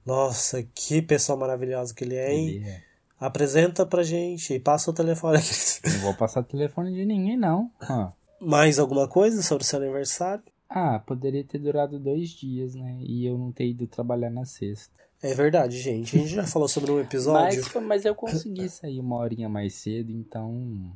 [0.05, 2.49] Nossa, que pessoa maravilhosa que ele é, hein?
[2.49, 2.88] Ele é.
[3.21, 5.39] Apresenta pra gente e passa o telefone.
[5.85, 7.71] Não vou passar telefone de ninguém, não.
[7.81, 8.13] Ah.
[8.41, 10.45] Mais alguma coisa sobre o seu aniversário?
[10.69, 12.99] Ah, poderia ter durado dois dias, né?
[13.01, 14.93] E eu não ter ido trabalhar na sexta.
[15.21, 16.17] É verdade, gente.
[16.17, 17.61] A gente já falou sobre um episódio.
[17.75, 20.93] Mas, mas eu consegui sair uma horinha mais cedo, então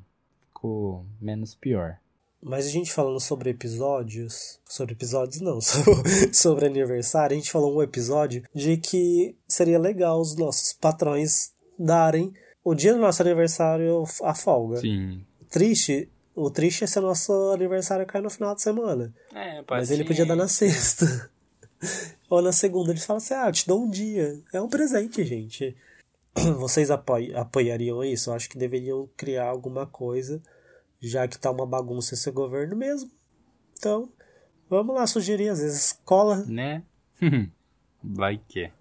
[0.47, 1.99] ficou menos pior.
[2.41, 4.61] Mas a gente falando sobre episódios.
[4.65, 5.59] Sobre episódios, não.
[5.63, 11.53] Sobre, sobre aniversário, a gente falou um episódio de que seria legal os nossos patrões
[11.83, 12.33] darem
[12.65, 14.79] o dia do nosso aniversário a folga.
[14.79, 15.25] Sim.
[15.51, 16.09] Triste.
[16.35, 19.13] O triste é se o nosso aniversário cair no final de semana.
[19.35, 21.31] É, Mas ele podia dar na sexta.
[22.31, 22.91] Ou na segunda.
[22.91, 24.41] Ele fala assim: ah, te dou um dia.
[24.53, 25.77] É um presente, gente.
[26.57, 28.31] Vocês apoi apoiariam isso?
[28.31, 30.41] Eu acho que deveriam criar alguma coisa,
[31.01, 33.11] já que tá uma bagunça esse governo mesmo.
[33.79, 34.09] Então,
[34.71, 36.37] vamos lá sugerir, às vezes cola.
[36.47, 36.83] Né?
[38.03, 38.61] Vai que.
[38.61, 38.73] é.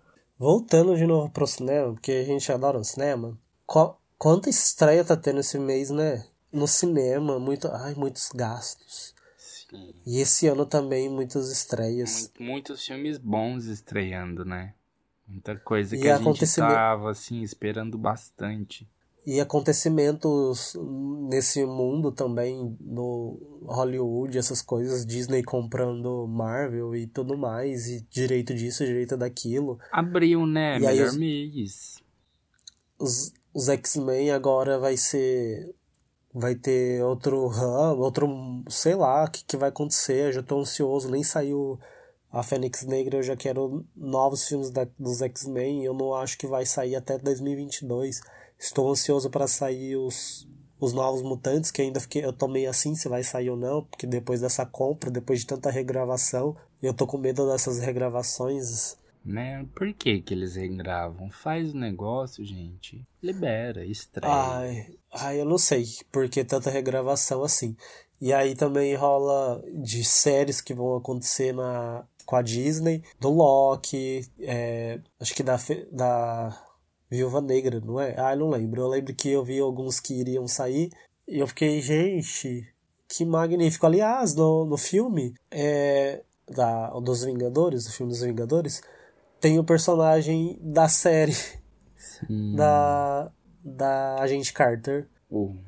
[0.45, 3.37] Voltando de novo pro cinema, porque a gente adora o cinema.
[3.67, 6.25] Qu quanta estreia tá tendo esse mês, né?
[6.51, 9.13] No cinema, muito, ai, muitos gastos.
[9.37, 9.93] Sim.
[10.03, 12.21] E esse ano também muitas estreias.
[12.21, 14.73] Muito- muitos filmes bons estreando, né?
[15.27, 18.89] Muita coisa que E a gente acontecimento- tava, assim, esperando bastante.
[19.25, 20.75] E acontecimentos
[21.29, 28.53] nesse mundo também, no Hollywood, essas coisas, Disney comprando Marvel e tudo mais, e direito
[28.53, 29.77] disso, direito daquilo.
[29.91, 30.77] Abril, né?
[30.77, 31.97] E Melhor os- mês.
[32.97, 35.73] Os, os X-Men agora vai ser.
[36.33, 38.27] Vai ter outro ramo, outro.
[38.69, 40.27] sei lá, o que, que vai acontecer.
[40.27, 41.77] Eu já tô ansioso, nem saiu
[42.31, 45.83] a Fênix Negra, eu já quero novos filmes da- dos X-Men.
[45.83, 48.21] Eu não acho que vai sair até 2022.
[48.61, 50.47] Estou ansioso para sair os,
[50.79, 53.83] os novos mutantes, que ainda fiquei, eu tô meio assim se vai sair ou não,
[53.83, 58.95] porque depois dessa compra, depois de tanta regravação, eu tô com medo dessas regravações.
[59.25, 59.65] Né?
[59.73, 61.31] Por que que eles regravam?
[61.31, 63.03] Faz o negócio, gente.
[63.21, 64.31] Libera, estreia.
[64.31, 67.75] Ai, ai, eu não sei por que tanta regravação assim.
[68.21, 74.23] E aí também rola de séries que vão acontecer na, com a Disney, do Loki,
[74.39, 75.57] é, acho que da,
[75.91, 76.70] da
[77.11, 78.15] Viúva Negra, não é?
[78.17, 78.81] Ah, eu não lembro.
[78.81, 80.89] Eu lembro que eu vi alguns que iriam sair
[81.27, 82.73] e eu fiquei, gente,
[83.05, 83.85] que magnífico.
[83.85, 88.81] Aliás, no, no filme é, da, dos Vingadores, do filme dos Vingadores,
[89.41, 91.35] tem o personagem da série
[91.97, 92.55] Sim.
[92.55, 93.29] da,
[93.61, 95.05] da Agente Carter.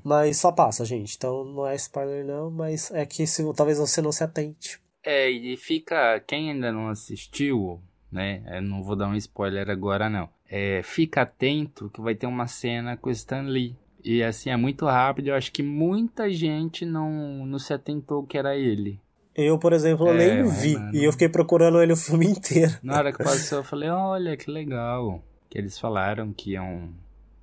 [0.01, 1.15] Mas só passa, gente.
[1.17, 4.81] Então não é spoiler não, mas é que se, talvez você não se atente.
[5.03, 6.21] É, e fica.
[6.21, 7.81] Quem ainda não assistiu,
[8.13, 8.41] né?
[8.47, 10.29] Eu não vou dar um spoiler agora, não.
[10.49, 13.75] É, fica atento que vai ter uma cena com o Stan Lee.
[14.03, 15.29] E assim, é muito rápido.
[15.29, 18.99] Eu acho que muita gente não, não se atentou que era ele.
[19.35, 20.73] Eu, por exemplo, É, nem vi.
[20.77, 20.95] mano.
[20.95, 22.73] E eu fiquei procurando ele o filme inteiro.
[22.83, 25.23] Na hora que passou, eu falei, olha, que legal.
[25.49, 26.89] Que eles falaram que iam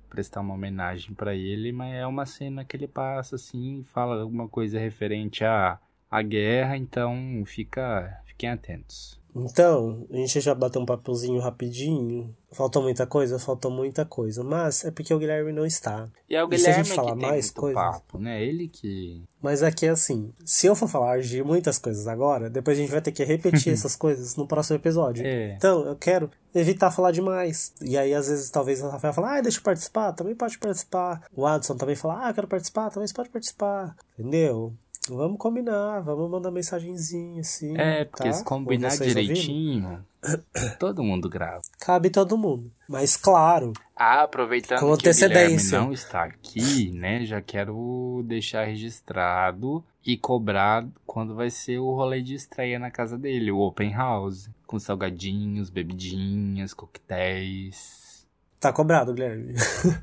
[0.09, 4.47] prestar uma homenagem pra ele, mas é uma cena que ele passa assim, fala alguma
[4.47, 5.79] coisa referente à,
[6.09, 9.17] à guerra, então fica, fiquem atentos.
[9.35, 12.35] Então, a gente já bateu um papelzinho rapidinho.
[12.51, 13.39] Faltou muita coisa?
[13.39, 14.43] Faltou muita coisa.
[14.43, 16.09] Mas é porque o Guilherme não está.
[16.29, 17.81] E é o E se a Guilherme gente falar que mais coisas?
[17.81, 18.43] papo, né?
[18.43, 19.23] Ele que...
[19.41, 22.91] Mas aqui é assim, se eu for falar de muitas coisas agora, depois a gente
[22.91, 25.25] vai ter que repetir essas coisas no próximo episódio.
[25.25, 25.55] É.
[25.55, 27.73] Então, eu quero evitar falar demais.
[27.81, 31.23] E aí, às vezes, talvez o Rafael fale, ah, deixa eu participar, também pode participar.
[31.33, 33.95] O Adson também fala, ah, quero participar, também pode participar.
[34.19, 34.73] Entendeu?
[35.09, 37.75] Vamos combinar, vamos mandar mensagenzinha assim.
[37.77, 38.33] É, porque tá?
[38.33, 40.05] se combinar Com vocês ouvindo, direitinho,
[40.79, 41.61] todo mundo grava.
[41.79, 42.71] Cabe todo mundo.
[42.87, 47.25] Mas claro, Ah, aproveitando Com que o Guilherme não está aqui, né?
[47.25, 53.17] Já quero deixar registrado e cobrar quando vai ser o rolê de estreia na casa
[53.17, 54.49] dele, o Open House.
[54.67, 58.25] Com salgadinhos, bebidinhas, coquetéis.
[58.59, 59.55] tá cobrado, Guilherme.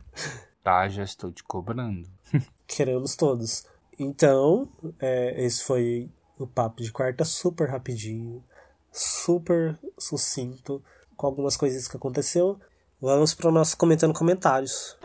[0.60, 2.06] Tá, já estou te cobrando.
[2.66, 3.64] Queremos todos.
[3.98, 4.68] Então,
[5.00, 6.08] é, esse foi
[6.38, 8.44] o papo de quarta super rapidinho,
[8.92, 10.82] super sucinto,
[11.16, 12.58] com algumas coisinhas que aconteceu.
[13.00, 14.96] Vamos para o nosso comentando comentários.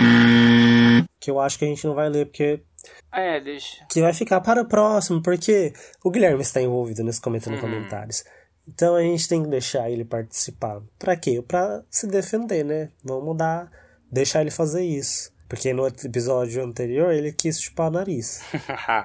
[1.19, 2.63] Que eu acho que a gente não vai ler, porque
[3.11, 3.85] É, deixa.
[3.89, 7.61] que vai ficar para o próximo, porque o Guilherme está envolvido nesse comentando Uhum.
[7.61, 8.23] comentários.
[8.67, 10.81] Então a gente tem que deixar ele participar.
[10.99, 11.41] Pra quê?
[11.45, 12.89] Pra se defender, né?
[13.03, 13.71] Vamos dar,
[14.11, 15.32] deixar ele fazer isso.
[15.53, 18.41] Porque no episódio anterior ele quis chupar o nariz.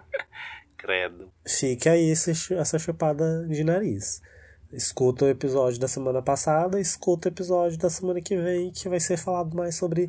[0.78, 1.30] Credo.
[1.46, 4.22] Fica aí esse essa chupada de nariz.
[4.72, 8.98] Escuta o episódio da semana passada, escuta o episódio da semana que vem, que vai
[8.98, 10.08] ser falado mais sobre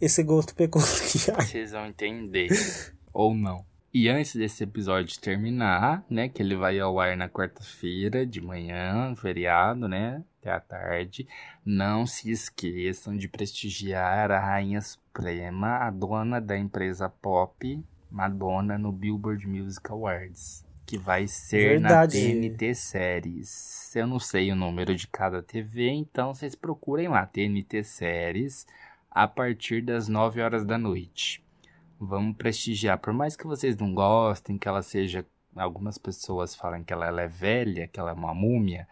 [0.00, 1.40] esse gosto peculiar.
[1.40, 2.48] Vocês vão entender.
[3.14, 3.64] Ou não.
[3.94, 6.28] E antes desse episódio terminar, né?
[6.28, 10.24] Que ele vai ao ar na quarta-feira de manhã, feriado, né?
[10.40, 11.28] Até à tarde.
[11.64, 14.80] Não se esqueçam de prestigiar a Rainha
[15.16, 20.62] Suprema, a dona da empresa pop, Madonna, no Billboard Music Awards.
[20.84, 22.18] Que vai ser Verdade.
[22.18, 23.96] na TNT Séries.
[23.96, 28.66] Eu não sei o número de cada TV, então vocês procurem lá, TNT Séries,
[29.10, 31.42] a partir das 9 horas da noite.
[31.98, 32.98] Vamos prestigiar.
[32.98, 35.24] Por mais que vocês não gostem, que ela seja.
[35.56, 38.86] Algumas pessoas falam que ela, ela é velha, que ela é uma múmia.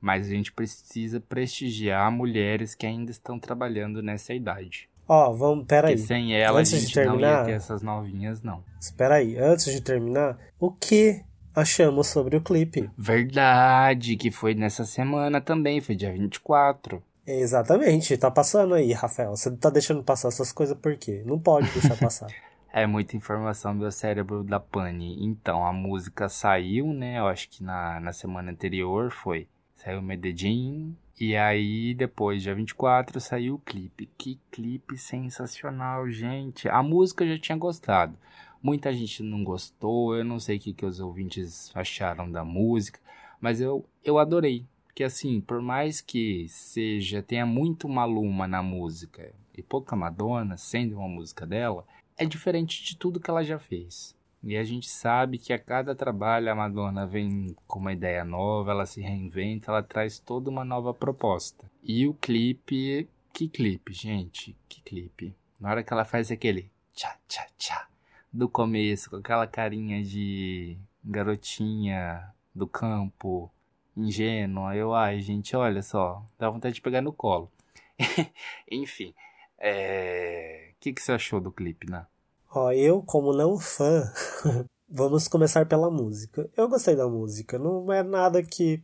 [0.00, 4.88] Mas a gente precisa prestigiar mulheres que ainda estão trabalhando nessa idade.
[5.08, 5.94] Ó, vamos, peraí.
[5.94, 8.62] Porque sem ela Antes a de gente não ia terminar- ter essas novinhas, não.
[8.80, 11.22] Espera aí, antes de terminar, o que
[11.54, 12.90] achamos sobre o clipe?
[12.96, 17.02] Verdade, que foi nessa semana também, foi dia 24.
[17.26, 19.30] Exatamente, tá passando aí, Rafael.
[19.36, 21.22] Você tá deixando passar essas coisas por quê?
[21.26, 22.28] Não pode deixar passar.
[22.72, 25.16] É muita informação, meu cérebro da pane.
[25.24, 27.18] Então, a música saiu, né?
[27.18, 29.48] Eu acho que na, na semana anterior foi.
[29.78, 30.96] Saiu Medellín.
[31.20, 34.10] E aí, depois, dia 24, saiu o clipe.
[34.18, 36.68] Que clipe sensacional, gente.
[36.68, 38.18] A música eu já tinha gostado.
[38.60, 40.16] Muita gente não gostou.
[40.16, 42.98] Eu não sei o que, que os ouvintes acharam da música.
[43.40, 44.66] Mas eu, eu adorei.
[44.84, 50.98] Porque assim, por mais que seja, tenha muito Maluma na música e pouca Madonna, sendo
[50.98, 51.86] uma música dela,
[52.16, 54.17] é diferente de tudo que ela já fez.
[54.42, 58.70] E a gente sabe que a cada trabalho a Madonna vem com uma ideia nova,
[58.70, 61.70] ela se reinventa, ela traz toda uma nova proposta.
[61.82, 63.08] E o clipe.
[63.32, 64.56] Que clipe, gente?
[64.68, 65.34] Que clipe.
[65.60, 67.88] Na hora que ela faz aquele tchá tchá tchá
[68.32, 73.50] do começo, com aquela carinha de garotinha do campo,
[73.96, 77.50] ingênua, eu, ai, gente, olha só, dá vontade de pegar no colo.
[78.70, 79.14] Enfim,
[79.58, 80.72] é.
[80.72, 82.06] O que, que você achou do clipe, né?
[82.50, 84.10] Ó, eu, como não fã,
[84.88, 86.48] vamos começar pela música.
[86.56, 88.82] Eu gostei da música, não é nada que.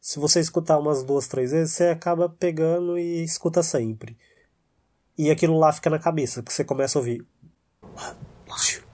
[0.00, 4.16] Se você escutar umas duas, três vezes, você acaba pegando e escuta sempre.
[5.16, 7.26] E aquilo lá fica na cabeça, que você começa a ouvir.
[7.82, 8.87] One, two.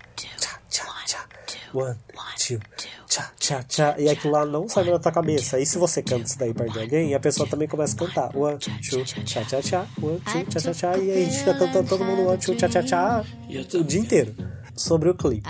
[1.74, 1.96] One,
[2.38, 2.60] two,
[3.08, 3.96] tchá, tchá, tchá.
[3.98, 5.58] E aquilo lá não sai da tua cabeça.
[5.58, 8.36] E se você canta isso daí perto de alguém, a pessoa também começa a cantar.
[8.36, 9.86] One, two, tchá, tchá, tchá.
[10.00, 10.98] One, two, tchá, tchá, tchá.
[10.98, 13.24] E aí a gente fica cantando todo mundo one, two, tchá, tchá, tchá.
[13.74, 14.34] O dia inteiro.
[14.76, 15.48] Sobre o clipe.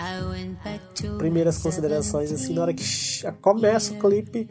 [1.19, 2.85] Primeiras considerações, assim, na hora que
[3.41, 4.49] começa o clipe,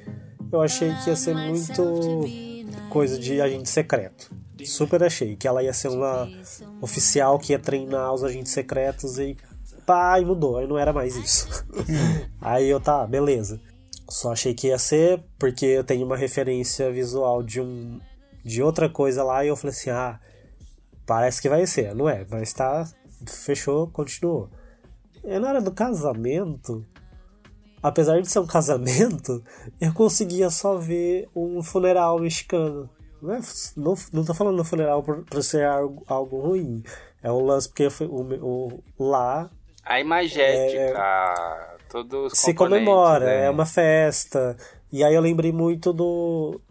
[0.51, 2.23] eu achei que ia ser muito
[2.89, 4.31] coisa de agente secreto.
[4.65, 6.29] Super achei que ela ia ser uma
[6.81, 9.35] oficial que ia treinar os agentes secretos e
[9.85, 11.65] pá, e mudou, aí não era mais isso.
[12.41, 13.59] aí eu tá, beleza.
[14.09, 17.99] Só achei que ia ser porque eu tenho uma referência visual de um
[18.43, 20.19] de outra coisa lá e eu falei assim: "Ah,
[21.05, 21.95] parece que vai ser".
[21.95, 22.85] Não é, mas tá
[23.27, 24.49] fechou, continuou.
[25.23, 26.85] E na hora do casamento,
[27.81, 29.43] apesar de ser um casamento,
[29.79, 32.89] eu conseguia só ver um funeral mexicano.
[33.21, 33.39] Não, é,
[33.77, 36.83] não, não tô falando do funeral por, por ser algo, algo ruim.
[37.21, 39.49] É um lance porque o, o, lá.
[39.85, 43.45] A imagética, é, todos Se comemora, né?
[43.45, 44.55] é uma festa.
[44.91, 46.61] E aí eu lembrei muito do.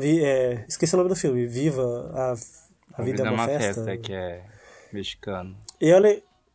[0.00, 3.32] É, esqueci o nome do filme, Viva, a, a, a vida, vida, é uma, é
[3.32, 3.84] uma festa.
[3.84, 3.96] festa.
[3.98, 4.44] que é
[4.92, 5.56] mexicano.
[5.80, 6.02] E eu,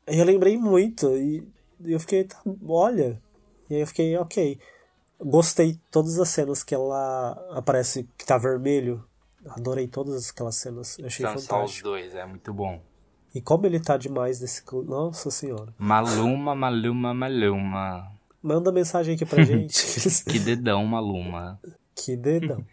[0.07, 1.45] eu lembrei muito, e
[1.85, 3.21] eu fiquei, tá, olha,
[3.69, 4.59] e aí eu fiquei, ok.
[5.19, 9.03] Gostei todas as cenas que ela aparece que tá vermelho.
[9.47, 10.97] Adorei todas aquelas cenas.
[11.03, 11.55] Achei São fantástico.
[11.55, 12.81] Só os dois, é muito bom.
[13.33, 14.63] E como ele tá demais nesse.
[14.85, 15.73] Nossa senhora.
[15.77, 18.11] Maluma, Maluma, Maluma.
[18.41, 20.23] Manda mensagem aqui pra gente.
[20.25, 21.59] que dedão, Maluma.
[21.95, 22.63] Que dedão.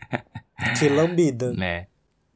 [0.79, 1.53] que lambida.
[1.57, 1.87] Né?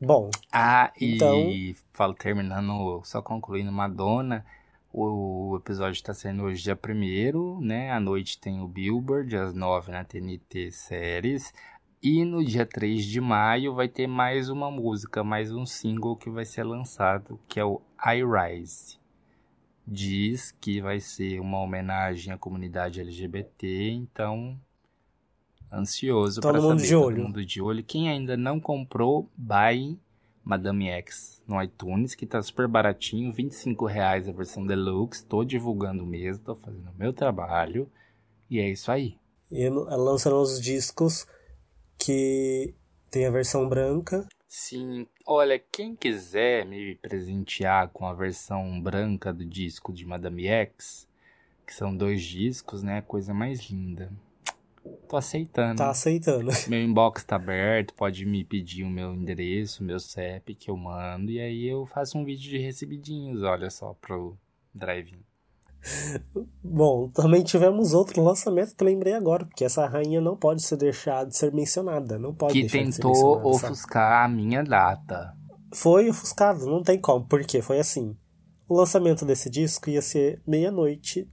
[0.01, 0.31] Bom.
[0.53, 1.49] Ah, então...
[1.49, 4.45] e falo, terminando, só concluindo Madonna.
[4.93, 7.91] O episódio está saindo hoje dia 1 né?
[7.91, 11.53] À noite tem o Billboard, às 9 na TNT Séries.
[12.05, 16.29] E no dia 3 de maio vai ter mais uma música, mais um single que
[16.29, 18.99] vai ser lançado, que é o I Rise.
[19.87, 24.61] Diz que vai ser uma homenagem à comunidade LGBT, então
[25.73, 26.83] ansioso para saber.
[26.83, 27.17] De olho.
[27.17, 27.83] Todo mundo de olho.
[27.83, 29.99] Quem ainda não comprou, buy
[30.45, 35.25] Madame X no iTunes, que tá super baratinho, 25 reais a versão deluxe.
[35.25, 37.91] Tô divulgando mesmo, tô fazendo o meu trabalho.
[38.51, 39.17] E é isso aí.
[39.51, 41.27] E lançaram os discos
[42.05, 42.75] que
[43.11, 44.29] tem a versão branca.
[44.47, 51.09] Sim, olha, quem quiser me presentear com a versão branca do disco de Madame X,
[51.67, 53.01] que são dois discos, né?
[53.01, 54.13] Coisa mais linda.
[55.09, 55.79] Tô aceitando.
[55.79, 56.51] Tá aceitando.
[56.69, 60.77] Meu inbox tá aberto, pode me pedir o meu endereço, o meu CEP que eu
[60.77, 61.31] mando.
[61.31, 64.37] E aí eu faço um vídeo de recebidinhos, olha só, pro
[64.75, 65.25] drive-in.
[66.63, 71.29] Bom, também tivemos outro lançamento que lembrei agora, porque essa rainha não pode ser deixada
[71.29, 72.19] de ser mencionada.
[72.19, 75.35] Não pode Que tentou de ofuscar a minha data.
[75.73, 77.27] Foi ofuscado, não tem como.
[77.27, 78.17] Porque foi assim.
[78.69, 81.31] O lançamento desse disco ia ser meia-noite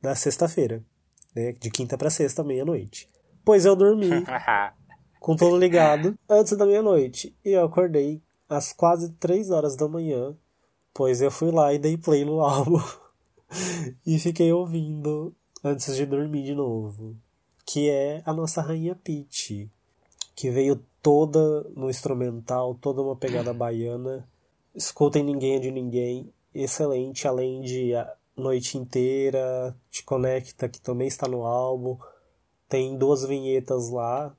[0.00, 0.82] da sexta-feira
[1.34, 1.52] né?
[1.52, 3.08] De quinta para sexta, meia-noite.
[3.44, 4.10] Pois eu dormi
[5.18, 7.36] com todo ligado antes da meia-noite.
[7.44, 10.36] E eu acordei às quase três horas da manhã,
[10.92, 12.80] pois eu fui lá e dei play no álbum.
[14.06, 17.16] e fiquei ouvindo antes de dormir de novo.
[17.64, 19.70] Que é a nossa rainha Peach.
[20.34, 24.28] Que veio toda no instrumental, toda uma pegada baiana.
[24.74, 26.32] Escutem Ninguém é de Ninguém.
[26.54, 27.92] Excelente, além de
[28.36, 31.96] Noite Inteira, Te Conecta, que também está no álbum.
[32.68, 34.34] Tem duas vinhetas lá,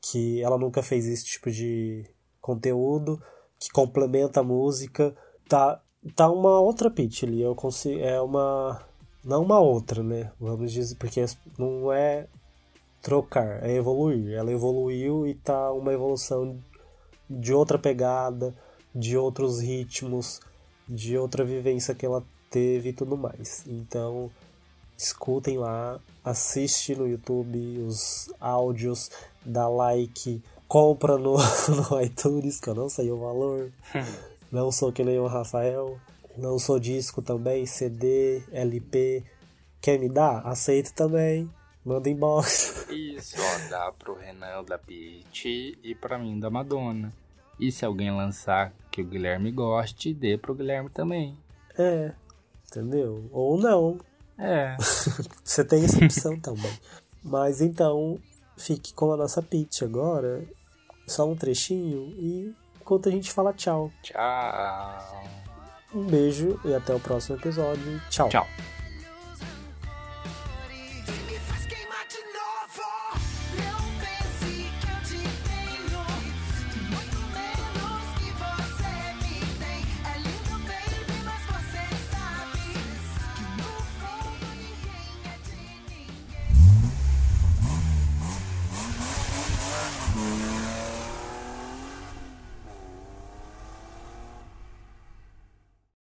[0.00, 2.04] que ela nunca fez esse tipo de
[2.40, 3.20] conteúdo,
[3.58, 5.16] que complementa a música.
[5.48, 8.80] Tá, tá uma outra pitch ali, eu consigo, é uma...
[9.24, 10.30] Não uma outra, né?
[10.40, 11.24] Vamos dizer, porque
[11.58, 12.26] não é
[13.02, 14.32] trocar, é evoluir.
[14.32, 16.58] Ela evoluiu e tá uma evolução
[17.28, 18.54] de outra pegada,
[18.94, 20.40] de outros ritmos,
[20.88, 23.64] de outra vivência que ela teve e tudo mais.
[23.66, 24.30] Então,
[24.96, 29.10] escutem lá, assiste no YouTube os áudios,
[29.44, 31.36] dá like, compra no,
[31.90, 33.70] no iTunes, que eu não sei o valor.
[34.50, 35.98] não sou que nem o Rafael.
[36.36, 39.24] Não sou disco também, CD, LP.
[39.80, 40.46] Quer me dar?
[40.46, 41.50] Aceito também.
[41.84, 42.86] Manda inbox.
[42.90, 47.12] Isso, ó, dá pro Renan da Pitty e pra mim da Madonna.
[47.58, 51.36] E se alguém lançar que o Guilherme goste, dê pro Guilherme também.
[51.76, 52.12] É,
[52.70, 53.28] Entendeu?
[53.32, 53.98] Ou não.
[54.36, 54.76] É.
[55.42, 56.72] Você tem essa opção também.
[57.24, 58.18] Mas então,
[58.56, 60.44] fique com a nossa pitch agora.
[61.06, 62.54] Só um trechinho e
[62.88, 63.92] enquanto a gente fala tchau.
[64.02, 65.22] Tchau.
[65.94, 68.00] Um beijo e até o próximo episódio.
[68.08, 68.28] Tchau.
[68.30, 68.46] Tchau.